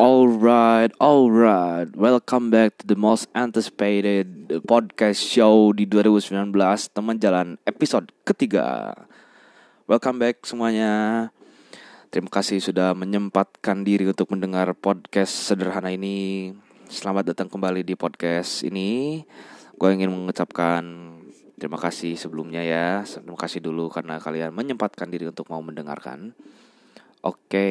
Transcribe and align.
Alright, 0.00 0.96
alright. 0.96 1.92
Welcome 1.92 2.48
back 2.48 2.80
to 2.80 2.88
the 2.88 2.96
most 2.96 3.28
anticipated 3.36 4.48
podcast 4.64 5.20
show 5.20 5.68
di 5.76 5.84
2019 5.84 6.48
Teman 6.96 7.20
Jalan 7.20 7.60
episode 7.68 8.08
ketiga. 8.24 8.96
Welcome 9.84 10.16
back 10.16 10.48
semuanya. 10.48 11.28
Terima 12.08 12.32
kasih 12.32 12.64
sudah 12.64 12.96
menyempatkan 12.96 13.84
diri 13.84 14.08
untuk 14.08 14.32
mendengar 14.32 14.72
podcast 14.72 15.52
sederhana 15.52 15.92
ini. 15.92 16.56
Selamat 16.88 17.36
datang 17.36 17.52
kembali 17.52 17.84
di 17.84 17.92
podcast 17.92 18.64
ini. 18.64 19.20
Gue 19.76 19.92
ingin 19.92 20.08
mengucapkan 20.08 20.80
terima 21.60 21.76
kasih 21.76 22.16
sebelumnya 22.16 22.64
ya. 22.64 23.04
Terima 23.04 23.36
kasih 23.36 23.60
dulu 23.60 23.92
karena 23.92 24.16
kalian 24.16 24.56
menyempatkan 24.56 25.12
diri 25.12 25.28
untuk 25.28 25.52
mau 25.52 25.60
mendengarkan. 25.60 26.32
Oke, 27.22 27.70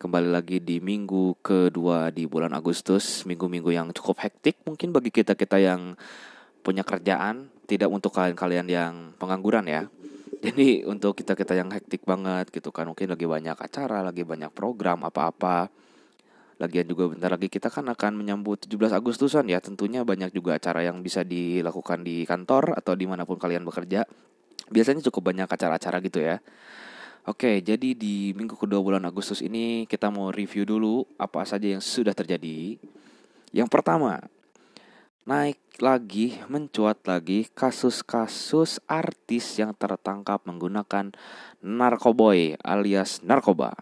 kembali 0.00 0.32
lagi 0.32 0.56
di 0.56 0.80
minggu 0.80 1.44
kedua 1.44 2.08
di 2.08 2.24
bulan 2.24 2.56
Agustus, 2.56 3.28
minggu-minggu 3.28 3.76
yang 3.76 3.92
cukup 3.92 4.24
hektik 4.24 4.56
mungkin 4.64 4.88
bagi 4.88 5.12
kita-kita 5.12 5.60
yang 5.60 6.00
punya 6.64 6.80
kerjaan, 6.80 7.52
tidak 7.68 7.92
untuk 7.92 8.08
kalian-kalian 8.16 8.64
yang 8.72 8.92
pengangguran 9.20 9.68
ya. 9.68 9.84
Jadi 10.48 10.88
untuk 10.88 11.12
kita-kita 11.12 11.60
yang 11.60 11.68
hektik 11.68 12.08
banget 12.08 12.48
gitu 12.48 12.72
kan, 12.72 12.88
mungkin 12.88 13.12
lagi 13.12 13.28
banyak 13.28 13.52
acara, 13.52 14.00
lagi 14.00 14.24
banyak 14.24 14.48
program 14.48 15.04
apa-apa. 15.04 15.68
Lagian 16.56 16.88
juga 16.88 17.12
bentar 17.12 17.36
lagi 17.36 17.52
kita 17.52 17.68
kan 17.68 17.84
akan 17.84 18.16
menyambut 18.16 18.64
17 18.64 18.96
Agustusan 18.96 19.44
ya, 19.52 19.60
tentunya 19.60 20.08
banyak 20.08 20.32
juga 20.32 20.56
acara 20.56 20.80
yang 20.80 21.04
bisa 21.04 21.20
dilakukan 21.20 22.00
di 22.00 22.24
kantor 22.24 22.80
atau 22.80 22.96
di 22.96 23.04
mana 23.04 23.28
pun 23.28 23.36
kalian 23.36 23.60
bekerja. 23.60 24.08
Biasanya 24.72 25.04
cukup 25.12 25.36
banyak 25.36 25.52
acara-acara 25.52 26.00
gitu 26.00 26.24
ya. 26.24 26.40
Oke, 27.30 27.62
jadi 27.62 27.94
di 27.94 28.34
minggu 28.34 28.58
kedua 28.58 28.82
bulan 28.82 29.06
Agustus 29.06 29.38
ini 29.38 29.86
kita 29.86 30.10
mau 30.10 30.34
review 30.34 30.66
dulu 30.66 31.06
apa 31.14 31.46
saja 31.46 31.70
yang 31.70 31.78
sudah 31.78 32.10
terjadi. 32.10 32.74
Yang 33.54 33.70
pertama, 33.70 34.18
naik 35.22 35.62
lagi, 35.78 36.42
mencuat 36.50 37.06
lagi 37.06 37.46
kasus-kasus 37.54 38.82
artis 38.90 39.62
yang 39.62 39.70
tertangkap 39.78 40.42
menggunakan 40.42 41.14
narkoboy 41.62 42.58
alias 42.66 43.22
narkoba. 43.22 43.78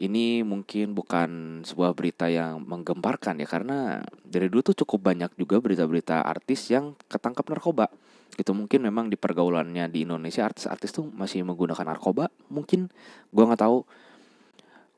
Ini 0.00 0.40
mungkin 0.40 0.96
bukan 0.96 1.60
sebuah 1.68 1.92
berita 1.92 2.32
yang 2.32 2.64
menggemparkan 2.64 3.44
ya 3.44 3.46
karena 3.46 4.08
dari 4.24 4.48
dulu 4.48 4.72
tuh 4.72 4.80
cukup 4.80 5.12
banyak 5.12 5.36
juga 5.36 5.60
berita-berita 5.60 6.24
artis 6.24 6.72
yang 6.72 6.96
ketangkap 7.12 7.44
narkoba 7.52 7.92
itu 8.40 8.52
mungkin 8.56 8.88
memang 8.88 9.12
di 9.12 9.20
pergaulannya 9.20 9.92
di 9.92 10.08
Indonesia 10.08 10.48
artis-artis 10.48 10.90
tuh 10.96 11.04
masih 11.12 11.44
menggunakan 11.44 11.84
narkoba 11.84 12.32
mungkin. 12.48 12.88
Gue 13.28 13.44
nggak 13.44 13.60
tahu. 13.60 13.84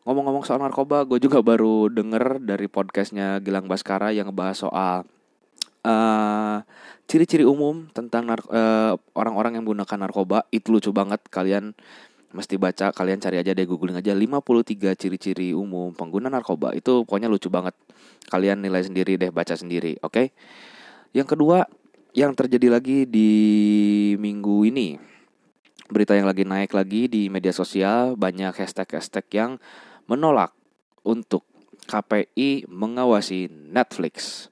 Ngomong-ngomong 0.04 0.44
soal 0.46 0.60
narkoba 0.62 1.02
gue 1.08 1.18
juga 1.18 1.40
baru 1.40 1.90
denger 1.90 2.44
dari 2.44 2.70
podcastnya 2.70 3.40
Gilang 3.42 3.66
Baskara 3.66 4.12
yang 4.12 4.30
ngebahas 4.30 4.56
soal 4.68 4.96
uh, 5.82 6.58
ciri-ciri 7.10 7.42
umum 7.42 7.88
tentang 7.90 8.28
uh, 8.30 8.94
orang-orang 9.18 9.58
yang 9.58 9.66
menggunakan 9.66 9.98
narkoba. 10.06 10.46
Itu 10.54 10.70
lucu 10.70 10.94
banget. 10.94 11.24
Kalian 11.26 11.74
mesti 12.34 12.58
baca 12.58 12.90
kalian 12.90 13.18
cari 13.18 13.42
aja 13.42 13.50
deh 13.50 13.66
googling 13.66 13.98
aja. 13.98 14.14
53 14.14 14.94
ciri-ciri 14.94 15.50
umum 15.50 15.90
pengguna 15.90 16.30
narkoba. 16.30 16.70
Itu 16.70 17.02
pokoknya 17.02 17.26
lucu 17.26 17.50
banget. 17.50 17.74
Kalian 18.30 18.62
nilai 18.62 18.84
sendiri 18.86 19.18
deh 19.18 19.34
baca 19.34 19.58
sendiri 19.58 19.98
oke? 20.04 20.12
Okay? 20.12 20.26
yang 21.14 21.30
kedua 21.30 21.64
yang 22.14 22.30
terjadi 22.30 22.70
lagi 22.70 22.98
di 23.10 23.30
minggu 24.14 24.62
ini 24.70 24.94
berita 25.90 26.14
yang 26.14 26.30
lagi 26.30 26.46
naik 26.46 26.70
lagi 26.70 27.10
di 27.10 27.26
media 27.26 27.50
sosial 27.50 28.14
banyak 28.14 28.54
hashtag-hashtag 28.54 29.26
yang 29.34 29.50
menolak 30.06 30.54
untuk 31.02 31.42
KPI 31.90 32.70
mengawasi 32.70 33.50
Netflix. 33.50 34.46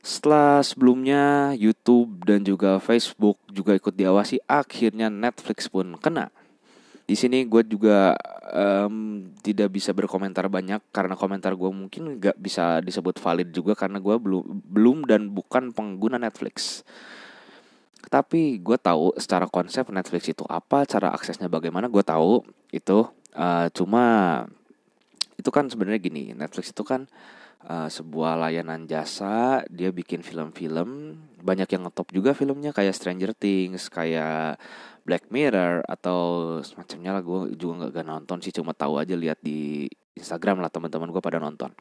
Setelah 0.00 0.64
sebelumnya 0.64 1.52
YouTube 1.54 2.24
dan 2.24 2.42
juga 2.42 2.80
Facebook 2.80 3.36
juga 3.52 3.76
ikut 3.76 3.92
diawasi, 3.92 4.40
akhirnya 4.48 5.12
Netflix 5.12 5.68
pun 5.68 6.00
kena 6.00 6.32
di 7.10 7.18
sini 7.18 7.42
gue 7.42 7.66
juga 7.66 8.14
um, 8.54 9.26
tidak 9.42 9.74
bisa 9.74 9.90
berkomentar 9.90 10.46
banyak 10.46 10.78
karena 10.94 11.18
komentar 11.18 11.58
gue 11.58 11.66
mungkin 11.66 12.22
nggak 12.22 12.38
bisa 12.38 12.78
disebut 12.78 13.18
valid 13.18 13.50
juga 13.50 13.74
karena 13.74 13.98
gue 13.98 14.14
belum 14.14 14.62
belum 14.62 14.98
dan 15.10 15.26
bukan 15.34 15.74
pengguna 15.74 16.22
Netflix. 16.22 16.86
Tapi 18.06 18.62
gue 18.62 18.78
tahu 18.78 19.18
secara 19.18 19.50
konsep 19.50 19.90
Netflix 19.90 20.30
itu 20.30 20.46
apa, 20.46 20.86
cara 20.86 21.10
aksesnya 21.10 21.50
bagaimana, 21.50 21.90
gue 21.90 22.02
tahu 22.06 22.46
itu. 22.70 23.10
Uh, 23.34 23.66
cuma 23.74 24.04
itu 25.34 25.50
kan 25.50 25.66
sebenarnya 25.66 25.98
gini, 25.98 26.30
Netflix 26.30 26.70
itu 26.70 26.86
kan 26.86 27.10
uh, 27.66 27.90
sebuah 27.90 28.38
layanan 28.38 28.86
jasa, 28.86 29.66
dia 29.66 29.90
bikin 29.90 30.22
film-film, 30.22 31.18
banyak 31.42 31.66
yang 31.74 31.90
ngetop 31.90 32.08
juga 32.14 32.38
filmnya 32.38 32.70
kayak 32.70 32.94
Stranger 32.94 33.34
Things, 33.34 33.90
kayak 33.90 34.62
Black 35.10 35.26
Mirror 35.34 35.82
atau 35.90 36.18
semacamnya 36.62 37.18
lah 37.18 37.22
gue 37.26 37.58
juga 37.58 37.90
gak, 37.90 38.06
nonton 38.06 38.38
sih 38.38 38.54
cuma 38.54 38.70
tahu 38.70 39.02
aja 39.02 39.18
lihat 39.18 39.42
di 39.42 39.90
Instagram 40.14 40.62
lah 40.62 40.70
teman-teman 40.70 41.10
gue 41.10 41.18
pada 41.18 41.42
nonton. 41.42 41.74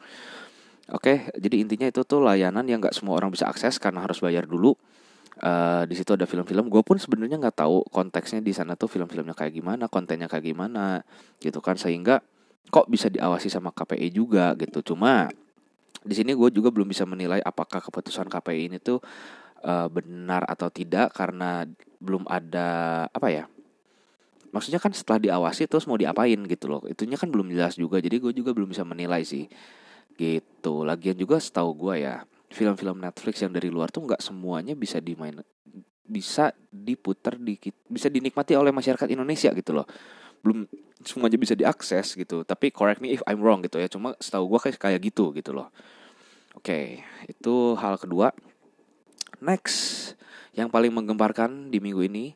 Oke, 0.90 1.30
jadi 1.38 1.62
intinya 1.62 1.86
itu 1.86 2.02
tuh 2.02 2.26
layanan 2.26 2.66
yang 2.66 2.82
nggak 2.82 2.98
semua 2.98 3.22
orang 3.22 3.30
bisa 3.30 3.46
akses 3.46 3.78
karena 3.78 4.02
harus 4.02 4.18
bayar 4.18 4.50
dulu. 4.50 4.74
Uh, 5.38 5.86
di 5.86 5.94
situ 5.94 6.18
ada 6.18 6.26
film-film. 6.26 6.74
Gue 6.74 6.82
pun 6.82 6.98
sebenarnya 6.98 7.38
nggak 7.38 7.62
tahu 7.62 7.86
konteksnya 7.94 8.42
di 8.42 8.50
sana 8.50 8.74
tuh 8.74 8.90
film-filmnya 8.90 9.38
kayak 9.38 9.54
gimana, 9.54 9.86
kontennya 9.86 10.26
kayak 10.26 10.50
gimana, 10.50 11.06
gitu 11.38 11.62
kan. 11.62 11.78
Sehingga 11.78 12.26
kok 12.74 12.90
bisa 12.90 13.14
diawasi 13.14 13.54
sama 13.54 13.70
KPI 13.70 14.10
juga 14.10 14.58
gitu. 14.58 14.82
Cuma 14.82 15.30
di 16.02 16.18
sini 16.18 16.34
gue 16.34 16.50
juga 16.50 16.74
belum 16.74 16.90
bisa 16.90 17.06
menilai 17.06 17.38
apakah 17.46 17.86
keputusan 17.86 18.26
KPI 18.26 18.74
ini 18.74 18.78
tuh 18.82 18.98
uh, 19.62 19.88
benar 19.94 20.42
atau 20.50 20.74
tidak 20.74 21.14
karena 21.14 21.70
belum 22.00 22.24
ada 22.28 23.06
apa 23.12 23.28
ya 23.28 23.46
maksudnya 24.50 24.82
kan 24.82 24.92
setelah 24.94 25.22
diawasi 25.22 25.70
terus 25.70 25.86
mau 25.86 25.98
diapain 25.98 26.38
gitu 26.50 26.66
loh. 26.70 26.82
Itunya 26.90 27.18
kan 27.18 27.30
belum 27.30 27.54
jelas 27.54 27.78
juga 27.78 28.02
jadi 28.02 28.18
gue 28.18 28.34
juga 28.34 28.52
belum 28.54 28.70
bisa 28.74 28.84
menilai 28.86 29.22
sih. 29.22 29.46
Gitu. 30.18 30.74
Lagian 30.84 31.16
juga 31.16 31.40
setahu 31.40 31.72
gue 31.78 32.06
ya 32.06 32.26
film-film 32.50 32.98
Netflix 33.00 33.46
yang 33.46 33.54
dari 33.54 33.70
luar 33.70 33.94
tuh 33.94 34.10
nggak 34.10 34.22
semuanya 34.26 34.74
bisa 34.74 34.98
dimain 34.98 35.38
bisa 36.10 36.50
diputar 36.74 37.38
di 37.38 37.54
bisa 37.86 38.10
dinikmati 38.10 38.58
oleh 38.58 38.74
masyarakat 38.74 39.06
Indonesia 39.14 39.54
gitu 39.54 39.72
loh. 39.78 39.86
Belum 40.42 40.66
semuanya 41.06 41.38
bisa 41.40 41.54
diakses 41.54 42.18
gitu 42.18 42.42
tapi 42.44 42.74
correct 42.74 43.00
me 43.00 43.14
if 43.14 43.22
I'm 43.30 43.40
wrong 43.46 43.62
gitu 43.62 43.78
ya. 43.78 43.86
Cuma 43.86 44.18
setahu 44.18 44.50
gue 44.58 44.60
kayak 44.66 44.82
kayak 44.82 45.02
gitu 45.06 45.30
gitu 45.38 45.54
loh. 45.54 45.70
Oke 46.58 47.06
itu 47.30 47.78
hal 47.78 48.02
kedua 48.02 48.34
Next, 49.40 50.14
yang 50.52 50.68
paling 50.68 50.92
menggemparkan 50.92 51.72
di 51.72 51.80
minggu 51.80 52.04
ini 52.04 52.36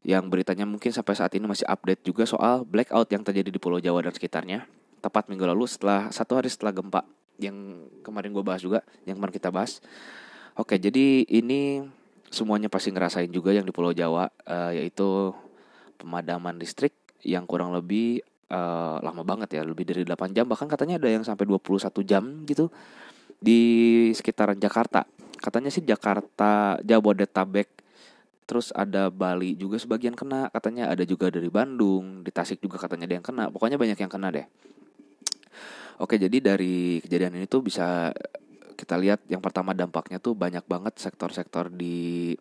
yang 0.00 0.32
beritanya 0.32 0.64
mungkin 0.64 0.88
sampai 0.88 1.12
saat 1.12 1.36
ini 1.36 1.44
masih 1.44 1.68
update 1.68 2.00
juga 2.00 2.24
soal 2.24 2.64
blackout 2.64 3.12
yang 3.12 3.20
terjadi 3.20 3.52
di 3.52 3.60
Pulau 3.60 3.76
Jawa 3.76 4.00
dan 4.00 4.16
sekitarnya. 4.16 4.64
Tepat 5.04 5.28
minggu 5.28 5.44
lalu 5.44 5.68
setelah 5.68 6.08
satu 6.08 6.40
hari 6.40 6.48
setelah 6.48 6.72
gempa 6.72 7.04
yang 7.40 7.88
kemarin 8.00 8.32
gue 8.32 8.44
bahas 8.44 8.64
juga, 8.64 8.80
yang 9.04 9.20
kemarin 9.20 9.34
kita 9.36 9.52
bahas. 9.52 9.84
Oke, 10.56 10.80
jadi 10.80 11.24
ini 11.28 11.84
semuanya 12.32 12.72
pasti 12.72 12.92
ngerasain 12.92 13.28
juga 13.28 13.52
yang 13.52 13.64
di 13.68 13.72
Pulau 13.72 13.92
Jawa, 13.92 14.28
uh, 14.28 14.72
yaitu 14.72 15.32
pemadaman 16.00 16.56
listrik 16.56 16.96
yang 17.20 17.44
kurang 17.44 17.76
lebih 17.76 18.24
uh, 18.48 19.00
lama 19.04 19.20
banget 19.24 19.60
ya, 19.60 19.62
lebih 19.64 19.84
dari 19.88 20.04
8 20.04 20.32
jam, 20.32 20.48
bahkan 20.48 20.68
katanya 20.68 20.96
ada 20.96 21.08
yang 21.12 21.24
sampai 21.24 21.44
21 21.44 22.00
jam 22.08 22.24
gitu 22.48 22.72
di 23.40 23.60
sekitaran 24.12 24.56
Jakarta 24.60 25.08
katanya 25.40 25.72
sih 25.72 25.82
Jakarta 25.82 26.76
Jabodetabek. 26.84 27.68
Terus 28.44 28.74
ada 28.74 29.08
Bali 29.08 29.54
juga 29.54 29.78
sebagian 29.78 30.12
kena. 30.12 30.50
Katanya 30.50 30.90
ada 30.90 31.06
juga 31.06 31.30
dari 31.30 31.48
Bandung 31.48 32.20
di 32.26 32.30
Tasik 32.34 32.58
juga 32.60 32.76
katanya 32.82 33.06
ada 33.08 33.16
yang 33.16 33.26
kena. 33.26 33.44
Pokoknya 33.48 33.78
banyak 33.80 33.98
yang 33.98 34.10
kena 34.12 34.28
deh. 34.30 34.46
Oke 36.00 36.16
jadi 36.16 36.40
dari 36.40 36.98
kejadian 37.04 37.36
ini 37.38 37.46
tuh 37.46 37.60
bisa 37.60 38.10
kita 38.74 38.96
lihat 38.96 39.28
yang 39.28 39.44
pertama 39.44 39.76
dampaknya 39.76 40.16
tuh 40.16 40.32
banyak 40.32 40.64
banget 40.64 40.96
sektor-sektor 40.96 41.68
di 41.68 42.32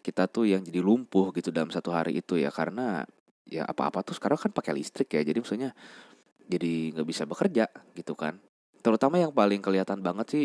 kita 0.00 0.28
tuh 0.28 0.48
yang 0.48 0.64
jadi 0.64 0.80
lumpuh 0.80 1.32
gitu 1.36 1.52
dalam 1.52 1.70
satu 1.70 1.94
hari 1.94 2.18
itu 2.18 2.34
ya. 2.36 2.50
Karena 2.50 3.06
ya 3.46 3.68
apa-apa 3.68 4.02
tuh 4.02 4.18
sekarang 4.18 4.40
kan 4.40 4.50
pakai 4.50 4.74
listrik 4.74 5.14
ya. 5.14 5.22
Jadi 5.22 5.38
maksudnya 5.40 5.70
jadi 6.50 6.90
nggak 6.96 7.06
bisa 7.06 7.22
bekerja 7.22 7.70
gitu 7.94 8.18
kan. 8.18 8.36
Terutama 8.82 9.16
yang 9.22 9.30
paling 9.30 9.62
kelihatan 9.62 10.02
banget 10.02 10.26
sih 10.28 10.44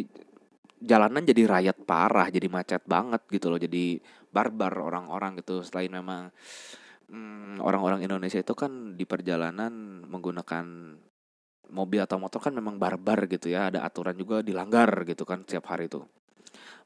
jalanan 0.77 1.25
jadi 1.25 1.43
rakyat 1.49 1.77
parah, 1.83 2.29
jadi 2.29 2.47
macet 2.47 2.83
banget 2.85 3.25
gitu 3.33 3.49
loh, 3.49 3.57
jadi 3.57 3.97
barbar 4.29 4.73
orang-orang 4.77 5.41
gitu. 5.41 5.65
Selain 5.65 5.89
memang 5.89 6.29
hmm, 7.09 7.59
orang-orang 7.65 8.05
Indonesia 8.05 8.37
itu 8.37 8.53
kan 8.53 8.93
di 8.93 9.03
perjalanan 9.09 10.05
menggunakan 10.05 10.65
mobil 11.69 12.01
atau 12.01 12.17
motor 12.17 12.41
kan 12.41 12.53
memang 12.53 12.81
barbar 12.81 13.29
gitu 13.29 13.51
ya, 13.53 13.69
ada 13.69 13.85
aturan 13.85 14.17
juga 14.17 14.41
dilanggar 14.41 15.05
gitu 15.05 15.25
kan 15.25 15.45
setiap 15.45 15.69
hari 15.69 15.89
itu. 15.89 16.01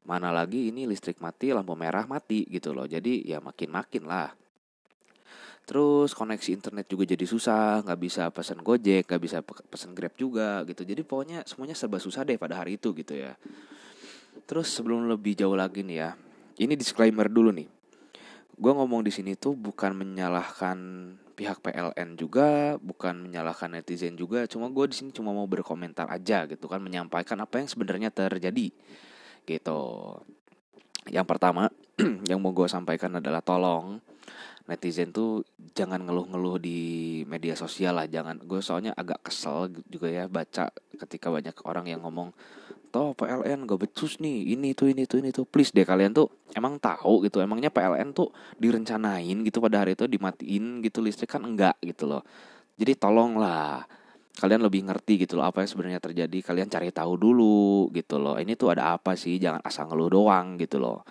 Mana 0.03 0.35
lagi 0.35 0.67
ini 0.67 0.83
listrik 0.83 1.23
mati, 1.23 1.55
lampu 1.55 1.71
merah 1.79 2.03
mati 2.03 2.43
gitu 2.51 2.75
loh. 2.75 2.83
Jadi 2.83 3.23
ya 3.23 3.39
makin-makin 3.39 4.03
lah. 4.03 4.35
Terus 5.63 6.11
koneksi 6.11 6.59
internet 6.59 6.91
juga 6.91 7.07
jadi 7.07 7.23
susah, 7.23 7.87
nggak 7.87 7.99
bisa 7.99 8.27
pesan 8.35 8.59
Gojek, 8.59 9.07
nggak 9.07 9.21
bisa 9.23 9.39
pesan 9.43 9.95
Grab 9.95 10.11
juga 10.19 10.67
gitu. 10.67 10.83
Jadi 10.83 11.01
pokoknya 11.07 11.47
semuanya 11.47 11.71
serba 11.71 12.03
susah 12.03 12.27
deh 12.27 12.35
pada 12.35 12.59
hari 12.59 12.75
itu 12.75 12.91
gitu 12.91 13.15
ya. 13.15 13.39
Terus 14.43 14.67
sebelum 14.67 15.07
lebih 15.07 15.39
jauh 15.39 15.55
lagi 15.55 15.87
nih 15.87 15.97
ya, 16.03 16.09
ini 16.59 16.75
disclaimer 16.75 17.31
dulu 17.31 17.55
nih. 17.55 17.71
Gue 18.53 18.71
ngomong 18.75 19.07
di 19.07 19.11
sini 19.15 19.39
tuh 19.39 19.55
bukan 19.55 19.95
menyalahkan 19.95 20.77
pihak 21.33 21.63
PLN 21.63 22.19
juga, 22.19 22.75
bukan 22.77 23.23
menyalahkan 23.23 23.71
netizen 23.71 24.19
juga. 24.19 24.43
Cuma 24.51 24.67
gue 24.67 24.85
di 24.91 24.95
sini 24.99 25.09
cuma 25.15 25.31
mau 25.31 25.47
berkomentar 25.47 26.11
aja 26.11 26.43
gitu 26.45 26.67
kan, 26.67 26.83
menyampaikan 26.83 27.39
apa 27.39 27.63
yang 27.63 27.71
sebenarnya 27.71 28.11
terjadi 28.11 28.67
gitu. 29.47 29.81
Yang 31.07 31.25
pertama 31.27 31.71
yang 32.29 32.43
mau 32.43 32.51
gue 32.51 32.67
sampaikan 32.67 33.15
adalah 33.15 33.39
tolong 33.39 34.03
netizen 34.63 35.11
tuh 35.11 35.43
jangan 35.75 35.99
ngeluh-ngeluh 36.07 36.55
di 36.55 36.79
media 37.27 37.51
sosial 37.53 37.99
lah 37.99 38.07
jangan. 38.07 38.39
Gue 38.39 38.63
soalnya 38.63 38.95
agak 38.95 39.27
kesel 39.27 39.71
juga 39.91 40.07
ya 40.07 40.31
baca 40.31 40.71
ketika 40.95 41.27
banyak 41.27 41.55
orang 41.67 41.91
yang 41.91 41.99
ngomong 42.03 42.31
toh 42.93 43.17
PLN 43.17 43.65
gak 43.65 43.89
becus 43.89 44.21
nih 44.21 44.53
ini 44.53 44.77
tuh 44.77 44.93
ini 44.93 45.03
tuh 45.03 45.19
ini 45.19 45.35
tuh. 45.35 45.43
Please 45.43 45.75
deh 45.75 45.83
kalian 45.83 46.15
tuh 46.15 46.31
emang 46.55 46.79
tahu 46.79 47.27
gitu 47.27 47.43
emangnya 47.43 47.73
PLN 47.73 48.15
tuh 48.15 48.31
direncanain 48.55 49.43
gitu 49.43 49.59
pada 49.59 49.83
hari 49.83 49.99
itu 49.99 50.07
dimatiin 50.07 50.79
gitu 50.79 51.03
listrik 51.03 51.35
kan 51.35 51.43
enggak 51.43 51.75
gitu 51.83 52.07
loh. 52.07 52.23
Jadi 52.79 52.95
tolonglah 52.95 53.83
kalian 54.33 54.65
lebih 54.65 54.87
ngerti 54.87 55.27
gitu 55.27 55.37
loh 55.37 55.45
apa 55.45 55.61
yang 55.61 55.69
sebenarnya 55.69 55.99
terjadi 56.01 56.37
kalian 56.41 56.71
cari 56.71 56.89
tahu 56.95 57.19
dulu 57.19 57.91
gitu 57.91 58.15
loh. 58.15 58.39
Ini 58.39 58.55
tuh 58.55 58.71
ada 58.71 58.95
apa 58.95 59.19
sih? 59.19 59.35
Jangan 59.41 59.59
asal 59.59 59.91
ngeluh 59.91 60.07
doang 60.07 60.55
gitu 60.55 60.79
loh. 60.79 61.03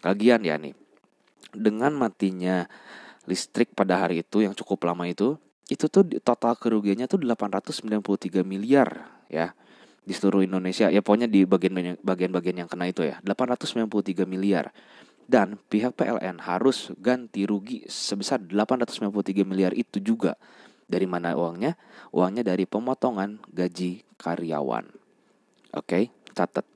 Lagian 0.00 0.40
ya 0.40 0.56
nih 0.56 0.79
dengan 1.54 1.94
matinya 1.94 2.66
listrik 3.28 3.76
pada 3.76 4.00
hari 4.00 4.24
itu 4.24 4.42
yang 4.42 4.56
cukup 4.56 4.90
lama 4.90 5.06
itu 5.06 5.36
itu 5.70 5.86
tuh 5.86 6.02
total 6.26 6.58
kerugiannya 6.58 7.06
tuh 7.06 7.22
893 7.22 8.42
miliar 8.42 9.06
ya 9.30 9.54
di 10.02 10.10
seluruh 10.10 10.42
Indonesia. 10.42 10.90
Ya 10.90 10.98
pokoknya 10.98 11.30
di 11.30 11.46
bagian 11.46 11.94
bagian-bagian 12.02 12.66
yang 12.66 12.68
kena 12.68 12.90
itu 12.90 13.06
ya 13.06 13.22
893 13.22 14.26
miliar. 14.26 14.74
Dan 15.30 15.62
pihak 15.70 15.94
PLN 15.94 16.42
harus 16.42 16.90
ganti 16.98 17.46
rugi 17.46 17.86
sebesar 17.86 18.42
893 18.42 19.46
miliar 19.46 19.70
itu 19.78 20.02
juga. 20.02 20.34
Dari 20.90 21.06
mana 21.06 21.38
uangnya? 21.38 21.78
Uangnya 22.10 22.42
dari 22.42 22.66
pemotongan 22.66 23.38
gaji 23.46 24.02
karyawan. 24.18 24.90
Oke 25.70 25.86
okay? 25.86 26.04
catat. 26.34 26.66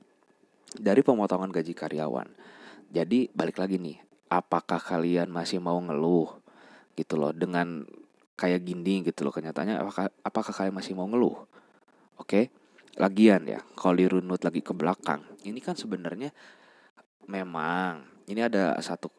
Dari 0.71 1.03
pemotongan 1.03 1.51
gaji 1.51 1.75
karyawan. 1.75 2.31
Jadi 2.95 3.27
balik 3.35 3.59
lagi 3.59 3.75
nih 3.75 3.99
apakah 4.35 4.77
kalian 4.77 5.31
masih 5.31 5.63
mau 5.63 5.79
ngeluh 5.79 6.29
gitu 6.95 7.15
loh 7.15 7.31
dengan 7.31 7.87
kayak 8.35 8.67
gini 8.67 9.03
gitu 9.07 9.23
loh 9.23 9.31
kenyataannya 9.31 9.79
apakah 9.79 10.05
apakah 10.23 10.51
kalian 10.51 10.75
masih 10.75 10.93
mau 10.95 11.07
ngeluh 11.07 11.47
oke 12.19 12.27
okay? 12.27 12.51
lagian 12.99 13.47
ya 13.47 13.59
kalau 13.75 13.95
dirunut 13.99 14.43
lagi 14.43 14.59
ke 14.59 14.71
belakang 14.75 15.23
ini 15.43 15.59
kan 15.59 15.75
sebenarnya 15.75 16.31
memang 17.27 18.03
ini 18.27 18.43
ada 18.43 18.75
satu 18.79 19.11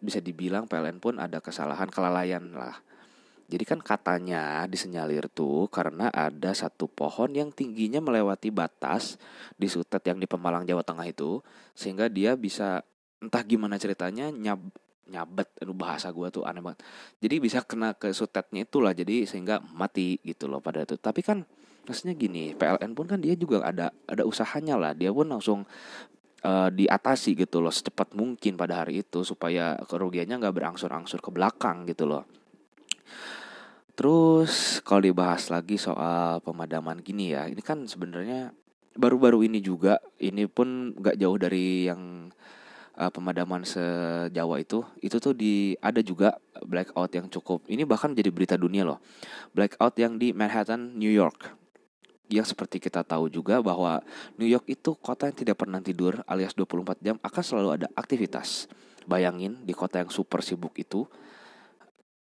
bisa 0.00 0.20
dibilang 0.20 0.68
PLN 0.68 1.00
pun 1.00 1.16
ada 1.16 1.40
kesalahan 1.40 1.88
kelalaian 1.88 2.44
lah 2.52 2.76
jadi 3.52 3.64
kan 3.68 3.80
katanya 3.84 4.64
disenyalir 4.64 5.28
tuh 5.28 5.68
karena 5.68 6.08
ada 6.08 6.56
satu 6.56 6.88
pohon 6.88 7.36
yang 7.36 7.52
tingginya 7.52 8.00
melewati 8.00 8.48
batas 8.48 9.20
di 9.60 9.68
Sutet 9.68 10.00
yang 10.08 10.16
di 10.16 10.24
Pemalang 10.24 10.64
Jawa 10.64 10.80
Tengah 10.80 11.04
itu 11.04 11.44
sehingga 11.76 12.08
dia 12.08 12.32
bisa 12.36 12.80
entah 13.22 13.42
gimana 13.46 13.78
ceritanya 13.78 14.28
nyab 14.34 14.58
nyabet. 15.06 15.48
Aduh 15.62 15.76
bahasa 15.76 16.10
gue 16.10 16.28
tuh 16.34 16.42
aneh 16.42 16.62
banget. 16.62 16.82
Jadi 17.22 17.34
bisa 17.38 17.62
kena 17.62 17.94
ke 17.94 18.10
sutetnya 18.10 18.66
itulah 18.66 18.90
jadi 18.90 19.24
sehingga 19.24 19.62
mati 19.72 20.18
gitu 20.26 20.50
loh 20.50 20.58
pada 20.58 20.82
itu. 20.82 20.98
Tapi 20.98 21.22
kan 21.22 21.46
maksudnya 21.86 22.14
gini 22.14 22.54
PLN 22.54 22.94
pun 22.94 23.06
kan 23.10 23.18
dia 23.18 23.34
juga 23.34 23.62
ada 23.62 23.94
ada 24.10 24.22
usahanya 24.26 24.74
lah. 24.78 24.92
Dia 24.94 25.14
pun 25.14 25.30
langsung 25.30 25.62
uh, 26.42 26.68
diatasi 26.70 27.38
gitu 27.38 27.62
loh 27.62 27.70
secepat 27.70 28.14
mungkin 28.18 28.58
pada 28.58 28.82
hari 28.82 29.02
itu 29.06 29.22
supaya 29.22 29.78
kerugiannya 29.86 30.38
nggak 30.42 30.54
berangsur-angsur 30.54 31.22
ke 31.22 31.30
belakang 31.30 31.86
gitu 31.86 32.06
loh. 32.06 32.26
Terus 33.92 34.80
kalau 34.82 35.04
dibahas 35.04 35.52
lagi 35.52 35.76
soal 35.76 36.40
pemadaman 36.40 37.04
gini 37.04 37.36
ya 37.36 37.44
ini 37.46 37.60
kan 37.60 37.84
sebenarnya 37.84 38.50
baru-baru 38.96 39.48
ini 39.48 39.60
juga 39.60 40.00
ini 40.20 40.48
pun 40.48 40.96
nggak 40.96 41.16
jauh 41.20 41.38
dari 41.40 41.88
yang 41.88 42.32
uh, 42.98 43.10
pemadaman 43.12 43.64
sejawa 43.64 44.60
itu 44.60 44.84
itu 45.04 45.16
tuh 45.20 45.34
di 45.36 45.78
ada 45.80 46.00
juga 46.02 46.36
blackout 46.64 47.12
yang 47.12 47.26
cukup 47.28 47.64
ini 47.68 47.86
bahkan 47.86 48.12
jadi 48.12 48.28
berita 48.28 48.54
dunia 48.56 48.84
loh 48.84 48.98
blackout 49.52 49.96
yang 49.98 50.16
di 50.16 50.32
Manhattan 50.32 50.96
New 50.96 51.10
York 51.10 51.62
yang 52.32 52.48
seperti 52.48 52.80
kita 52.80 53.04
tahu 53.04 53.28
juga 53.28 53.60
bahwa 53.60 54.00
New 54.40 54.48
York 54.48 54.64
itu 54.72 54.96
kota 54.96 55.28
yang 55.28 55.36
tidak 55.36 55.60
pernah 55.60 55.84
tidur 55.84 56.24
alias 56.24 56.56
24 56.56 57.04
jam 57.04 57.16
akan 57.20 57.42
selalu 57.44 57.68
ada 57.76 57.86
aktivitas. 57.92 58.72
Bayangin 59.04 59.60
di 59.66 59.76
kota 59.76 60.00
yang 60.00 60.08
super 60.08 60.40
sibuk 60.40 60.72
itu 60.80 61.04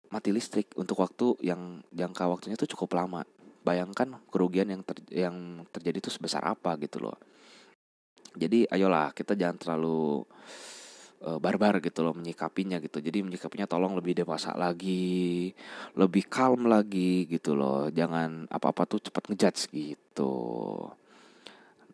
mati 0.09 0.31
listrik 0.31 0.71
untuk 0.79 1.03
waktu 1.03 1.35
yang 1.43 1.83
jangka 1.91 2.23
waktunya 2.31 2.55
itu 2.55 2.69
cukup 2.77 2.95
lama. 2.95 3.27
Bayangkan 3.65 4.23
kerugian 4.31 4.71
yang 4.71 4.81
ter, 4.87 5.03
yang 5.11 5.67
terjadi 5.69 6.07
itu 6.07 6.09
sebesar 6.09 6.41
apa 6.47 6.79
gitu 6.79 7.03
loh. 7.03 7.19
Jadi 8.35 8.65
ayolah 8.69 9.13
kita 9.13 9.33
jangan 9.33 9.57
terlalu 9.57 10.25
uh, 11.25 11.39
barbar 11.39 11.79
gitu 11.83 12.03
loh 12.05 12.15
menyikapinya 12.15 12.77
gitu. 12.79 12.99
Jadi 13.03 13.23
menyikapinya 13.25 13.67
tolong 13.67 13.95
lebih 13.95 14.23
dewasa 14.23 14.55
lagi, 14.55 15.51
lebih 15.95 16.27
calm 16.27 16.67
lagi 16.69 17.27
gitu 17.27 17.55
loh. 17.55 17.89
Jangan 17.89 18.47
apa-apa 18.49 18.85
tuh 18.87 18.99
cepat 19.09 19.31
ngejudge 19.31 19.61
gitu. 19.71 20.35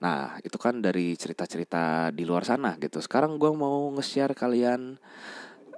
Nah 0.01 0.37
itu 0.43 0.57
kan 0.59 0.83
dari 0.83 1.15
cerita-cerita 1.15 2.11
di 2.11 2.23
luar 2.27 2.43
sana 2.43 2.75
gitu. 2.77 2.99
Sekarang 2.99 3.39
gue 3.39 3.51
mau 3.55 3.89
nge-share 3.95 4.35
kalian 4.35 4.99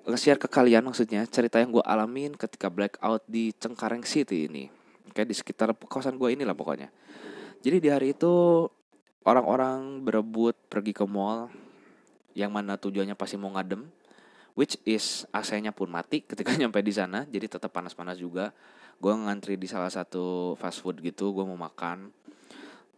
nge-share 0.07 0.39
ke 0.39 0.47
kalian 0.47 0.87
maksudnya 0.87 1.27
cerita 1.27 1.59
yang 1.59 1.75
gue 1.75 1.83
alamin 1.83 2.31
ketika 2.31 2.71
blackout 2.71 3.27
di 3.27 3.51
Cengkareng 3.55 4.07
City 4.07 4.47
ini. 4.47 4.71
Kayak 5.11 5.27
di 5.31 5.35
sekitar 5.35 5.69
kawasan 5.75 6.15
gue 6.15 6.31
inilah 6.31 6.55
pokoknya. 6.55 6.89
Jadi 7.59 7.77
di 7.81 7.89
hari 7.89 8.13
itu 8.13 8.65
orang-orang 9.27 10.07
berebut 10.07 10.55
pergi 10.71 10.95
ke 10.95 11.03
mall 11.03 11.51
yang 12.31 12.55
mana 12.55 12.79
tujuannya 12.79 13.11
pasti 13.19 13.35
mau 13.35 13.51
ngadem 13.51 13.83
which 14.55 14.79
is 14.87 15.27
AC-nya 15.35 15.75
pun 15.75 15.91
mati 15.91 16.23
ketika 16.23 16.55
nyampe 16.59 16.79
di 16.79 16.95
sana 16.95 17.27
jadi 17.27 17.51
tetap 17.51 17.75
panas-panas 17.75 18.15
juga. 18.15 18.55
Gue 18.97 19.13
ngantri 19.13 19.61
di 19.61 19.69
salah 19.69 19.93
satu 19.93 20.57
fast 20.57 20.81
food 20.81 21.03
gitu 21.03 21.29
gue 21.35 21.45
mau 21.45 21.59
makan. 21.59 22.09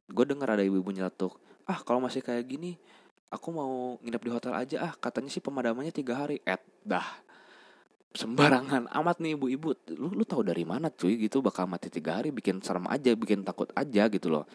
Gue 0.07 0.23
dengar 0.23 0.53
ada 0.53 0.61
ibu-ibu 0.61 0.93
nyeletuk 0.93 1.33
ah 1.65 1.81
kalau 1.81 2.01
masih 2.01 2.25
kayak 2.25 2.49
gini 2.49 2.81
aku 3.29 3.53
mau 3.53 4.01
nginep 4.01 4.21
di 4.25 4.31
hotel 4.33 4.53
aja 4.57 4.77
ah 4.89 4.93
katanya 4.95 5.33
sih 5.33 5.41
pemadamannya 5.41 5.91
tiga 5.91 6.13
hari. 6.23 6.39
Eh 6.45 6.61
dah. 6.85 7.25
Sembarangan 8.09 8.89
amat 8.89 9.21
nih 9.21 9.37
ibu-ibu. 9.37 9.75
Lu 9.97 10.13
lu 10.13 10.23
tahu 10.23 10.45
dari 10.45 10.63
mana 10.63 10.93
cuy 10.93 11.17
gitu 11.19 11.41
bakal 11.41 11.65
mati 11.65 11.89
tiga 11.89 12.21
hari 12.21 12.29
bikin 12.29 12.61
serem 12.61 12.85
aja 12.85 13.13
bikin 13.17 13.41
takut 13.41 13.69
aja 13.73 14.05
gitu 14.07 14.29
loh 14.29 14.45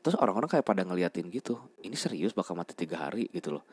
terus 0.00 0.16
orang-orang 0.16 0.48
kayak 0.48 0.64
pada 0.64 0.86
ngeliatin 0.86 1.28
gitu 1.28 1.60
ini 1.84 1.98
serius 1.98 2.32
bakal 2.32 2.56
mati 2.56 2.72
tiga 2.72 3.08
hari 3.08 3.28
gitu 3.34 3.58
loh. 3.60 3.64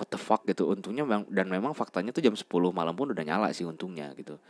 What 0.00 0.08
the 0.08 0.16
fuck 0.16 0.48
gitu. 0.48 0.70
Untungnya 0.70 1.04
dan 1.28 1.52
memang 1.52 1.76
faktanya 1.76 2.14
tuh 2.14 2.24
jam 2.24 2.32
10 2.32 2.46
malam 2.72 2.96
pun 2.96 3.12
udah 3.12 3.20
nyala 3.20 3.52
sih 3.52 3.68
untungnya 3.68 4.14
gitu. 4.16 4.40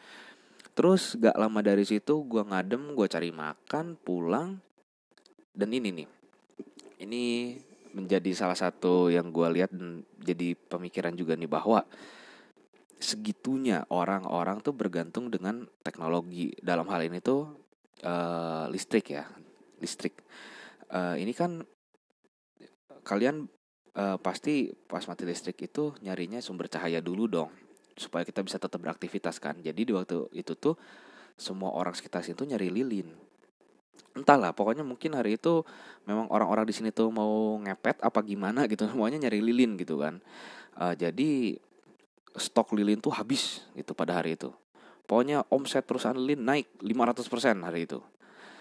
Terus 0.78 1.18
gak 1.18 1.34
lama 1.34 1.58
dari 1.58 1.82
situ 1.82 2.22
gue 2.22 2.42
ngadem 2.46 2.94
gue 2.94 3.06
cari 3.10 3.34
makan 3.34 3.98
pulang. 3.98 4.62
Dan 5.50 5.74
ini 5.74 5.90
nih 5.90 6.08
ini 7.02 7.56
menjadi 7.90 8.30
salah 8.36 8.54
satu 8.54 9.10
yang 9.10 9.34
gue 9.34 9.48
lihat 9.50 9.74
dan 9.74 10.06
jadi 10.22 10.54
pemikiran 10.54 11.16
juga 11.18 11.34
nih 11.34 11.50
bahwa 11.50 11.82
segitunya 13.00 13.82
orang-orang 13.90 14.62
tuh 14.62 14.76
bergantung 14.76 15.26
dengan 15.32 15.66
teknologi. 15.82 16.54
Dalam 16.62 16.86
hal 16.86 17.10
ini 17.10 17.18
tuh 17.18 17.50
uh, 18.04 18.70
listrik 18.70 19.16
ya 19.16 19.24
listrik 19.80 20.20
uh, 20.92 21.16
ini 21.16 21.32
kan 21.32 21.62
kalian 23.02 23.48
uh, 23.96 24.18
pasti 24.20 24.70
pas 24.86 25.02
mati 25.06 25.24
listrik 25.24 25.58
itu 25.64 25.96
nyarinya 26.04 26.38
sumber 26.42 26.68
cahaya 26.68 27.00
dulu 27.00 27.26
dong 27.26 27.50
supaya 28.00 28.24
kita 28.24 28.40
bisa 28.40 28.56
tetap 28.56 28.80
beraktivitas 28.80 29.36
kan. 29.36 29.60
Jadi 29.60 29.80
di 29.84 29.92
waktu 29.92 30.30
itu 30.32 30.56
tuh 30.56 30.74
semua 31.36 31.72
orang 31.76 31.92
sekitar 31.92 32.24
situ 32.24 32.48
nyari 32.48 32.72
lilin. 32.72 33.08
Entahlah 34.16 34.56
pokoknya 34.56 34.82
mungkin 34.82 35.14
hari 35.14 35.36
itu 35.36 35.62
memang 36.08 36.26
orang-orang 36.32 36.66
di 36.66 36.74
sini 36.74 36.90
tuh 36.90 37.12
mau 37.12 37.60
ngepet 37.60 38.00
apa 38.00 38.20
gimana 38.24 38.64
gitu 38.66 38.86
semuanya 38.90 39.28
nyari 39.28 39.44
lilin 39.44 39.76
gitu 39.76 40.00
kan. 40.00 40.18
Uh, 40.80 40.96
jadi 40.96 41.60
stok 42.34 42.72
lilin 42.78 43.02
tuh 43.02 43.12
habis 43.12 43.64
gitu 43.76 43.92
pada 43.92 44.16
hari 44.16 44.38
itu. 44.38 44.48
Pokoknya 45.04 45.42
omset 45.50 45.84
perusahaan 45.84 46.16
lilin 46.16 46.40
naik 46.40 46.70
500% 46.80 47.66
hari 47.66 47.84
itu. 47.84 47.98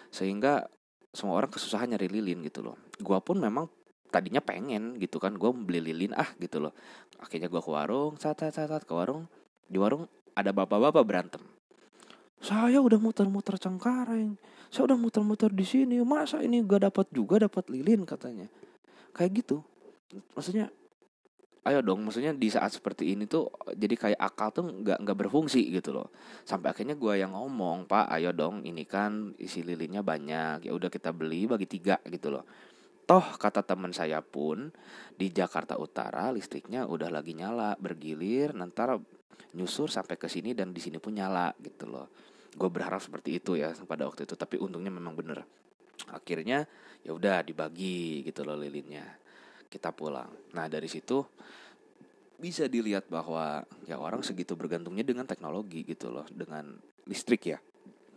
Sehingga 0.10 0.66
semua 1.14 1.38
orang 1.38 1.50
kesusahan 1.50 1.90
nyari 1.90 2.08
lilin 2.10 2.46
gitu 2.46 2.62
loh. 2.62 2.78
Gua 3.02 3.20
pun 3.24 3.42
memang 3.42 3.70
tadinya 4.10 4.42
pengen 4.42 4.98
gitu 4.98 5.22
kan 5.22 5.38
gue 5.38 5.50
beli 5.54 5.94
lilin 5.94 6.18
ah 6.18 6.30
gitu 6.42 6.58
loh. 6.62 6.74
Akhirnya 7.22 7.46
gua 7.50 7.62
ke 7.62 7.70
warung 7.70 8.14
saat 8.18 8.42
saat 8.42 8.56
saat 8.56 8.84
ke 8.86 8.94
warung. 8.94 9.26
Di 9.70 9.78
warung 9.78 10.10
ada 10.34 10.50
bapak-bapak 10.50 11.04
berantem. 11.06 11.44
Saya 12.40 12.80
udah 12.80 12.98
muter-muter 12.98 13.60
Cengkareng 13.60 14.40
saya 14.70 14.86
udah 14.94 14.98
muter-muter 15.02 15.50
di 15.50 15.66
sini 15.66 15.98
masa 16.06 16.46
ini 16.46 16.62
gak 16.62 16.94
dapat 16.94 17.06
juga 17.10 17.42
dapat 17.42 17.66
lilin? 17.74 18.06
katanya. 18.06 18.46
Kayak 19.18 19.42
gitu. 19.42 19.66
Maksudnya 20.38 20.70
ayo 21.70 21.86
dong 21.86 22.02
maksudnya 22.02 22.34
di 22.34 22.50
saat 22.50 22.74
seperti 22.74 23.14
ini 23.14 23.30
tuh 23.30 23.54
jadi 23.78 23.94
kayak 23.94 24.20
akal 24.20 24.50
tuh 24.50 24.66
nggak 24.66 25.06
nggak 25.06 25.18
berfungsi 25.22 25.70
gitu 25.70 25.94
loh. 25.94 26.10
Sampai 26.42 26.74
akhirnya 26.74 26.98
gue 26.98 27.14
yang 27.22 27.38
ngomong 27.38 27.86
pak 27.86 28.10
ayo 28.18 28.34
dong 28.34 28.66
ini 28.66 28.90
kan 28.90 29.38
isi 29.38 29.62
lilinnya 29.62 30.02
banyak 30.02 30.66
ya 30.66 30.72
udah 30.74 30.90
kita 30.90 31.14
beli 31.14 31.46
bagi 31.46 31.70
tiga 31.70 32.02
gitu 32.10 32.34
loh. 32.34 32.44
Toh 33.06 33.38
kata 33.38 33.62
teman 33.62 33.94
saya 33.94 34.22
pun 34.26 34.74
di 35.14 35.30
Jakarta 35.30 35.78
Utara 35.78 36.34
listriknya 36.34 36.90
udah 36.90 37.10
lagi 37.14 37.38
nyala 37.38 37.78
bergilir 37.78 38.58
nanti 38.58 38.84
nyusur 39.54 39.90
sampai 39.90 40.18
ke 40.18 40.30
sini 40.30 40.54
dan 40.54 40.74
di 40.74 40.82
sini 40.82 40.98
pun 40.98 41.14
nyala 41.14 41.54
gitu 41.62 41.86
loh. 41.86 42.10
Gue 42.54 42.70
berharap 42.74 43.02
seperti 43.02 43.38
itu 43.38 43.54
ya 43.58 43.74
pada 43.86 44.10
waktu 44.10 44.26
itu 44.26 44.34
tapi 44.34 44.58
untungnya 44.58 44.90
memang 44.90 45.14
bener. 45.14 45.46
Akhirnya 46.10 46.66
ya 47.06 47.14
udah 47.14 47.46
dibagi 47.46 48.26
gitu 48.26 48.42
loh 48.42 48.58
lilinnya 48.58 49.29
kita 49.70 49.94
pulang. 49.94 50.28
Nah 50.58 50.66
dari 50.66 50.90
situ 50.90 51.22
bisa 52.40 52.66
dilihat 52.66 53.06
bahwa 53.12 53.62
ya 53.84 54.00
orang 54.00 54.24
segitu 54.24 54.56
bergantungnya 54.56 55.04
dengan 55.04 55.28
teknologi 55.28 55.84
gitu 55.84 56.10
loh 56.10 56.26
dengan 56.32 56.80
listrik 57.06 57.54
ya 57.54 57.60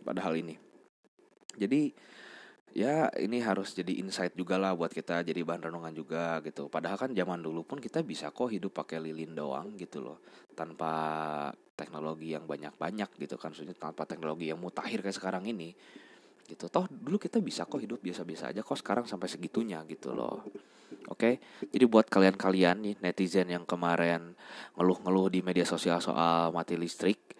pada 0.06 0.22
hal 0.24 0.38
ini. 0.38 0.56
Jadi 1.58 1.92
ya 2.72 3.12
ini 3.20 3.44
harus 3.44 3.76
jadi 3.76 4.00
insight 4.00 4.32
juga 4.32 4.56
lah 4.56 4.72
buat 4.72 4.88
kita 4.88 5.20
jadi 5.20 5.44
bahan 5.44 5.68
renungan 5.68 5.92
juga 5.92 6.40
gitu. 6.46 6.70
Padahal 6.72 6.96
kan 6.96 7.10
zaman 7.12 7.42
dulu 7.42 7.66
pun 7.66 7.82
kita 7.82 8.00
bisa 8.00 8.32
kok 8.32 8.48
hidup 8.48 8.72
pakai 8.72 9.02
lilin 9.02 9.36
doang 9.36 9.74
gitu 9.76 10.00
loh 10.00 10.22
tanpa 10.56 11.52
teknologi 11.76 12.32
yang 12.32 12.46
banyak-banyak 12.46 13.10
gitu 13.18 13.36
kan. 13.36 13.52
Maksudnya 13.52 13.76
tanpa 13.76 14.06
teknologi 14.08 14.48
yang 14.48 14.62
mutakhir 14.62 15.02
kayak 15.02 15.18
sekarang 15.18 15.44
ini 15.50 15.74
gitu. 16.46 16.70
Toh 16.70 16.86
dulu 16.88 17.18
kita 17.18 17.42
bisa 17.42 17.66
kok 17.66 17.82
hidup 17.82 17.98
biasa-biasa 17.98 18.54
aja 18.54 18.62
kok 18.62 18.78
sekarang 18.78 19.04
sampai 19.04 19.26
segitunya 19.26 19.82
gitu 19.90 20.14
loh 20.14 20.46
oke? 21.08 21.40
Jadi 21.68 21.84
buat 21.88 22.06
kalian-kalian 22.08 22.76
nih 22.84 22.94
netizen 23.02 23.48
yang 23.50 23.64
kemarin 23.68 24.34
ngeluh-ngeluh 24.76 25.28
di 25.32 25.40
media 25.40 25.66
sosial 25.66 25.98
soal 25.98 26.52
mati 26.54 26.78
listrik 26.78 27.34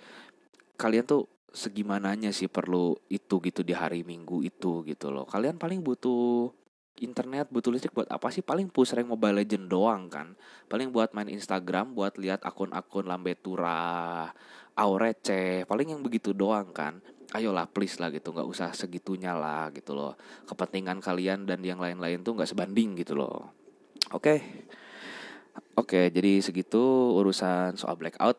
kalian 0.82 1.06
tuh 1.06 1.30
segimananya 1.52 2.32
sih 2.32 2.48
perlu 2.48 2.96
itu 3.12 3.38
gitu 3.38 3.60
di 3.62 3.76
hari 3.76 4.02
minggu 4.02 4.42
itu 4.42 4.82
gitu 4.82 5.12
loh. 5.12 5.28
Kalian 5.28 5.60
paling 5.60 5.84
butuh 5.84 6.50
internet 6.98 7.48
butuh 7.52 7.70
listrik 7.70 7.94
buat 7.94 8.08
apa 8.10 8.32
sih? 8.34 8.42
Paling 8.42 8.72
push 8.72 8.96
rank 8.96 9.06
mobile 9.06 9.44
legend 9.44 9.68
doang 9.70 10.10
kan? 10.10 10.34
Paling 10.66 10.90
buat 10.90 11.14
main 11.14 11.28
instagram 11.30 11.94
buat 11.94 12.16
lihat 12.18 12.42
akun-akun 12.42 13.06
lambe 13.06 13.36
tura 13.38 14.32
aurece 14.72 15.68
paling 15.68 15.92
yang 15.92 16.00
begitu 16.00 16.32
doang 16.32 16.72
kan 16.72 17.04
ayolah 17.32 17.66
please 17.68 17.96
lah 17.98 18.12
gitu. 18.12 18.30
Nggak 18.32 18.48
usah 18.48 18.68
segitunya 18.76 19.32
lah 19.32 19.72
gitu 19.72 19.96
loh. 19.96 20.16
Kepentingan 20.44 21.00
kalian 21.00 21.48
dan 21.48 21.64
yang 21.64 21.80
lain-lain 21.80 22.20
tuh 22.20 22.36
nggak 22.36 22.48
sebanding 22.48 22.96
gitu 23.00 23.16
loh. 23.16 23.52
Oke. 24.12 24.20
Okay. 24.20 24.38
oke 25.72 25.88
okay, 25.88 26.04
jadi 26.12 26.40
segitu 26.44 26.80
urusan 27.16 27.76
soal 27.80 27.96
blackout. 27.96 28.38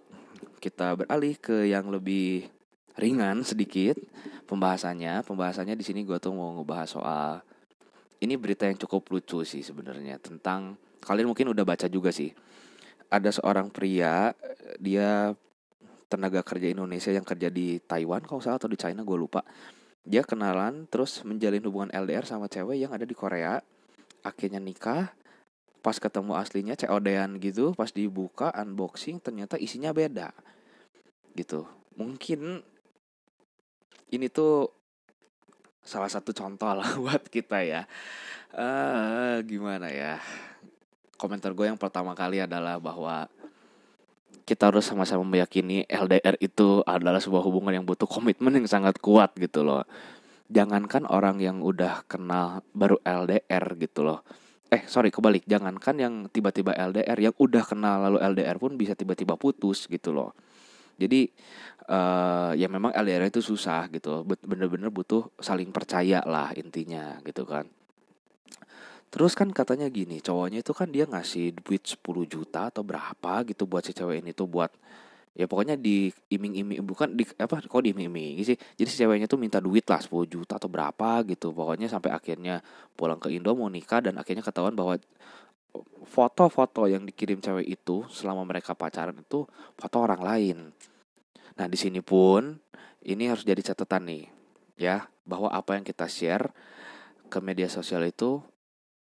Kita 0.61 0.95
beralih 0.95 1.35
ke 1.37 1.67
yang 1.67 1.91
lebih 1.91 2.47
ringan 2.95 3.41
sedikit 3.41 3.97
pembahasannya. 4.45 5.25
Pembahasannya 5.25 5.75
di 5.75 5.85
sini 5.85 6.05
gue 6.05 6.17
tuh 6.21 6.33
mau 6.33 6.53
ngebahas 6.55 6.89
soal 6.89 7.31
ini 8.23 8.39
berita 8.39 8.63
yang 8.63 8.79
cukup 8.79 9.11
lucu 9.11 9.43
sih 9.43 9.59
sebenarnya 9.59 10.15
tentang 10.23 10.79
kalian 11.03 11.27
mungkin 11.27 11.51
udah 11.51 11.65
baca 11.67 11.91
juga 11.91 12.13
sih. 12.15 12.31
Ada 13.11 13.35
seorang 13.35 13.69
pria 13.69 14.31
dia 14.79 15.35
tenaga 16.13 16.45
kerja 16.45 16.69
Indonesia 16.69 17.09
yang 17.09 17.25
kerja 17.25 17.49
di 17.49 17.81
Taiwan 17.81 18.21
kalau 18.21 18.37
salah 18.37 18.61
atau 18.61 18.69
di 18.69 18.77
China 18.77 19.01
gue 19.01 19.17
lupa. 19.17 19.41
Dia 20.05 20.21
kenalan 20.21 20.85
terus 20.85 21.25
menjalin 21.25 21.65
hubungan 21.65 21.89
LDR 21.89 22.29
sama 22.29 22.45
cewek 22.45 22.77
yang 22.77 22.93
ada 22.93 23.01
di 23.01 23.17
Korea. 23.17 23.57
Akhirnya 24.21 24.61
nikah. 24.61 25.09
Pas 25.81 25.97
ketemu 25.97 26.37
aslinya 26.37 26.79
COD-an 26.79 27.41
gitu 27.43 27.75
pas 27.75 27.91
dibuka 27.91 28.53
unboxing 28.53 29.17
ternyata 29.17 29.57
isinya 29.57 29.89
beda. 29.91 30.29
Gitu. 31.33 31.65
Mungkin 31.97 32.61
ini 34.13 34.29
tuh 34.29 34.69
salah 35.81 36.07
satu 36.07 36.31
contoh 36.31 36.71
lah 36.71 36.93
buat 37.01 37.25
kita 37.27 37.65
ya. 37.65 37.89
Uh, 38.53 39.41
gimana 39.43 39.89
ya? 39.89 40.21
Komentar 41.17 41.51
gue 41.57 41.67
yang 41.67 41.79
pertama 41.79 42.13
kali 42.13 42.39
adalah 42.39 42.77
bahwa 42.77 43.27
kita 44.43 44.69
harus 44.69 44.83
sama-sama 44.83 45.23
meyakini 45.23 45.87
LDR 45.87 46.35
itu 46.43 46.83
adalah 46.83 47.23
sebuah 47.23 47.43
hubungan 47.47 47.71
yang 47.71 47.85
butuh 47.87 48.07
komitmen 48.07 48.59
yang 48.59 48.67
sangat 48.67 48.99
kuat 48.99 49.31
gitu 49.39 49.63
loh. 49.63 49.87
Jangankan 50.51 51.07
orang 51.07 51.39
yang 51.39 51.63
udah 51.63 52.03
kenal 52.05 52.61
baru 52.75 52.99
LDR 53.01 53.65
gitu 53.79 54.03
loh. 54.03 54.21
Eh 54.67 54.83
sorry 54.85 55.09
kebalik, 55.09 55.47
jangankan 55.47 55.95
yang 55.95 56.13
tiba-tiba 56.27 56.75
LDR, 56.75 57.17
yang 57.17 57.35
udah 57.39 57.63
kenal 57.63 58.09
lalu 58.09 58.19
LDR 58.19 58.59
pun 58.59 58.75
bisa 58.75 58.93
tiba-tiba 58.93 59.39
putus 59.39 59.87
gitu 59.87 60.11
loh. 60.11 60.35
Jadi 60.99 61.25
uh, 61.89 62.51
ya 62.53 62.67
memang 62.69 62.93
LDR 62.93 63.31
itu 63.31 63.41
susah 63.41 63.89
gitu, 63.89 64.21
bener-bener 64.25 64.93
butuh 64.93 65.33
saling 65.41 65.73
percaya 65.73 66.21
lah 66.25 66.53
intinya 66.53 67.17
gitu 67.25 67.47
kan. 67.47 67.65
Terus 69.13 69.37
kan 69.37 69.53
katanya 69.53 69.85
gini, 69.93 70.17
cowoknya 70.25 70.65
itu 70.65 70.73
kan 70.73 70.89
dia 70.89 71.05
ngasih 71.05 71.53
duit 71.61 71.85
10 71.85 72.01
juta 72.25 72.73
atau 72.73 72.81
berapa 72.81 73.45
gitu 73.45 73.69
buat 73.69 73.85
si 73.85 73.93
cewek 73.93 74.25
ini 74.25 74.33
tuh 74.33 74.49
buat 74.49 74.73
ya 75.33 75.49
pokoknya 75.49 75.77
di 75.81 76.13
iming-iming 76.29 76.85
bukan 76.85 77.17
di 77.17 77.25
apa 77.37 77.61
kok 77.61 77.81
di 77.85 77.93
iming-iming 77.93 78.41
sih. 78.41 78.57
Jadi 78.57 78.89
si 78.89 78.97
ceweknya 78.97 79.29
tuh 79.29 79.37
minta 79.37 79.61
duit 79.61 79.85
lah 79.85 80.01
10 80.01 80.25
juta 80.25 80.57
atau 80.57 80.65
berapa 80.65 81.21
gitu. 81.29 81.53
Pokoknya 81.53 81.85
sampai 81.93 82.09
akhirnya 82.09 82.65
pulang 82.97 83.21
ke 83.21 83.29
Indo 83.29 83.53
mau 83.53 83.69
nikah 83.69 84.01
dan 84.01 84.17
akhirnya 84.17 84.41
ketahuan 84.41 84.73
bahwa 84.73 84.97
foto-foto 86.09 86.89
yang 86.89 87.05
dikirim 87.05 87.37
cewek 87.37 87.69
itu 87.69 88.09
selama 88.09 88.41
mereka 88.49 88.73
pacaran 88.73 89.13
itu 89.13 89.45
foto 89.77 89.97
orang 90.01 90.21
lain. 90.25 90.57
Nah, 91.53 91.69
di 91.69 91.77
sini 91.77 92.01
pun 92.01 92.57
ini 93.05 93.29
harus 93.29 93.45
jadi 93.45 93.61
catatan 93.61 94.09
nih 94.09 94.25
ya 94.81 95.05
bahwa 95.21 95.53
apa 95.53 95.77
yang 95.77 95.85
kita 95.85 96.09
share 96.09 96.49
ke 97.29 97.37
media 97.41 97.69
sosial 97.69 98.05
itu 98.09 98.41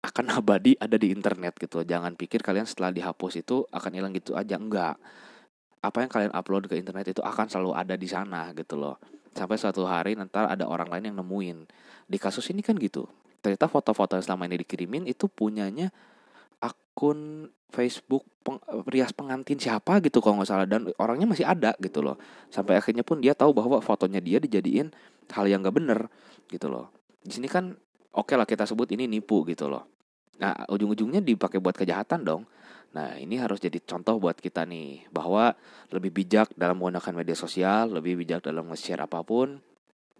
akan 0.03 0.25
abadi 0.39 0.77
ada 0.77 0.95
di 0.95 1.13
internet 1.13 1.57
gitu. 1.57 1.81
Jangan 1.81 2.13
pikir 2.13 2.43
kalian 2.45 2.65
setelah 2.65 2.93
dihapus 2.93 3.41
itu 3.41 3.65
akan 3.69 3.91
hilang 3.93 4.13
gitu 4.13 4.37
aja 4.37 4.57
enggak. 4.57 4.95
Apa 5.81 6.03
yang 6.03 6.11
kalian 6.11 6.33
upload 6.33 6.67
ke 6.67 6.75
internet 6.75 7.13
itu 7.13 7.21
akan 7.21 7.47
selalu 7.47 7.71
ada 7.77 7.95
di 7.95 8.07
sana 8.09 8.51
gitu 8.57 8.75
loh. 8.77 8.97
Sampai 9.37 9.61
suatu 9.61 9.85
hari 9.85 10.17
nanti 10.17 10.33
ada 10.33 10.65
orang 10.65 10.89
lain 10.89 11.13
yang 11.13 11.17
nemuin. 11.21 11.57
Di 12.09 12.17
kasus 12.17 12.49
ini 12.49 12.65
kan 12.65 12.73
gitu. 12.81 13.05
Ternyata 13.39 13.69
foto-foto 13.69 14.17
yang 14.17 14.25
selama 14.25 14.49
ini 14.49 14.65
dikirimin 14.65 15.05
itu 15.05 15.29
punyanya 15.29 15.93
akun 16.57 17.53
Facebook 17.69 18.25
peng, 18.41 18.57
rias 18.87 19.11
pengantin 19.11 19.59
siapa 19.59 19.99
gitu 19.99 20.23
kalau 20.23 20.39
nggak 20.41 20.49
salah 20.49 20.65
dan 20.65 20.87
orangnya 20.97 21.27
masih 21.27 21.45
ada 21.45 21.75
gitu 21.83 21.99
loh 21.99 22.15
sampai 22.47 22.79
akhirnya 22.79 23.03
pun 23.03 23.19
dia 23.19 23.35
tahu 23.35 23.51
bahwa 23.51 23.83
fotonya 23.83 24.23
dia 24.23 24.39
dijadiin 24.39 24.89
hal 25.35 25.45
yang 25.45 25.59
gak 25.61 25.75
bener 25.75 25.99
gitu 26.47 26.71
loh 26.71 26.87
di 27.19 27.35
sini 27.35 27.51
kan 27.51 27.75
oke 28.13 28.31
okay 28.31 28.35
lah 28.39 28.47
kita 28.47 28.63
sebut 28.69 28.87
ini 28.95 29.09
nipu 29.09 29.43
gitu 29.47 29.67
loh. 29.67 29.87
Nah, 30.37 30.53
ujung-ujungnya 30.69 31.19
dipakai 31.19 31.57
buat 31.57 31.73
kejahatan 31.73 32.21
dong. 32.21 32.45
Nah, 32.93 33.17
ini 33.19 33.35
harus 33.41 33.59
jadi 33.59 33.81
contoh 33.83 34.21
buat 34.21 34.37
kita 34.37 34.63
nih 34.63 35.09
bahwa 35.11 35.53
lebih 35.91 36.13
bijak 36.13 36.53
dalam 36.55 36.79
menggunakan 36.79 37.13
media 37.13 37.35
sosial, 37.35 37.91
lebih 37.91 38.15
bijak 38.15 38.45
dalam 38.45 38.69
nge-share 38.69 39.01
apa 39.01 39.25
pun 39.25 39.59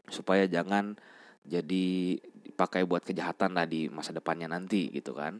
supaya 0.08 0.48
jangan 0.50 0.98
jadi 1.48 2.17
dipakai 2.20 2.84
buat 2.84 3.06
kejahatan 3.06 3.56
lah 3.56 3.70
di 3.70 3.88
masa 3.88 4.12
depannya 4.12 4.51
nanti 4.51 4.89
gitu 4.91 5.15
kan. 5.15 5.39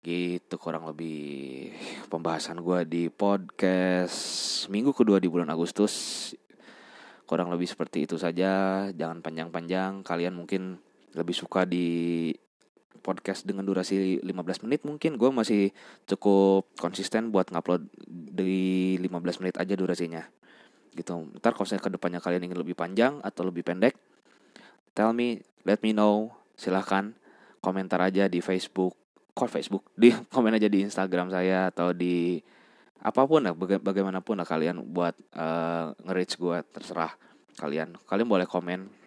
Gitu 0.00 0.56
kurang 0.56 0.88
lebih 0.88 1.72
pembahasan 2.08 2.64
gue 2.64 2.88
di 2.88 3.02
podcast 3.12 4.64
minggu 4.72 4.92
kedua 4.96 5.20
di 5.20 5.28
bulan 5.28 5.50
Agustus. 5.50 6.32
Kurang 7.28 7.52
lebih 7.52 7.68
seperti 7.68 8.08
itu 8.08 8.16
saja, 8.16 8.86
jangan 8.90 9.22
panjang-panjang. 9.22 10.02
Kalian 10.02 10.34
mungkin 10.34 10.82
lebih 11.16 11.34
suka 11.34 11.66
di 11.66 12.30
podcast 13.00 13.48
dengan 13.48 13.64
durasi 13.64 14.20
15 14.20 14.64
menit 14.68 14.84
mungkin. 14.84 15.16
Gue 15.16 15.32
masih 15.32 15.72
cukup 16.04 16.68
konsisten 16.76 17.32
buat 17.32 17.48
ngupload 17.48 17.88
di 18.08 18.96
15 19.00 19.40
menit 19.40 19.56
aja 19.56 19.74
durasinya. 19.74 20.22
Gitu. 20.92 21.12
Ntar 21.40 21.56
kalau 21.56 21.66
saya 21.66 21.80
ke 21.80 21.88
depannya 21.88 22.20
kalian 22.20 22.50
ingin 22.50 22.60
lebih 22.60 22.76
panjang 22.76 23.18
atau 23.24 23.46
lebih 23.46 23.64
pendek 23.64 23.96
tell 24.94 25.14
me 25.14 25.42
let 25.64 25.80
me 25.80 25.94
know. 25.94 26.28
Silahkan 26.58 27.16
komentar 27.64 28.04
aja 28.04 28.28
di 28.28 28.44
Facebook. 28.44 28.92
Kok 29.32 29.48
Facebook? 29.48 29.88
Di 29.96 30.12
komen 30.34 30.52
aja 30.52 30.68
di 30.68 30.84
Instagram 30.84 31.32
saya 31.32 31.72
atau 31.72 31.96
di 31.96 32.40
apa 33.00 33.24
pun 33.24 33.40
lah 33.40 33.56
baga 33.56 33.80
bagaimanapun 33.80 34.36
lah 34.36 34.44
kalian 34.44 34.84
buat 34.92 35.16
uh, 35.32 35.96
nge-reach 36.04 36.36
gue 36.36 36.60
terserah 36.68 37.16
kalian. 37.56 37.96
Kalian 38.04 38.28
boleh 38.28 38.44
komen 38.44 38.99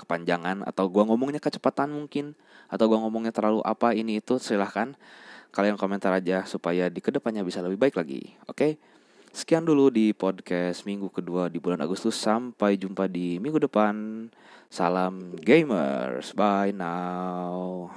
kepanjangan 0.00 0.64
atau 0.64 0.88
gua 0.88 1.04
ngomongnya 1.04 1.38
kecepatan 1.38 1.92
mungkin 1.92 2.32
atau 2.72 2.88
gua 2.88 3.04
ngomongnya 3.04 3.36
terlalu 3.36 3.60
apa 3.62 3.92
ini 3.92 4.24
itu 4.24 4.40
silahkan 4.40 4.96
kalian 5.52 5.76
komentar 5.76 6.14
aja 6.16 6.48
supaya 6.48 6.88
di 6.88 7.04
ke 7.04 7.12
depannya 7.12 7.44
bisa 7.44 7.60
lebih 7.60 7.76
baik 7.76 8.00
lagi 8.00 8.32
oke 8.48 8.56
okay? 8.56 8.72
Sekian 9.30 9.62
dulu 9.62 9.94
di 9.94 10.10
podcast 10.10 10.82
minggu 10.82 11.06
kedua 11.06 11.46
di 11.46 11.62
bulan 11.62 11.78
Agustus. 11.78 12.18
Sampai 12.18 12.74
jumpa 12.74 13.06
di 13.06 13.38
minggu 13.38 13.62
depan. 13.62 14.26
Salam 14.66 15.38
gamers. 15.38 16.34
Bye 16.34 16.74
now. 16.74 17.94